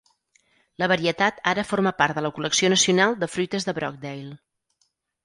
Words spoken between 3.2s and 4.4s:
de Fruites de Brogdale.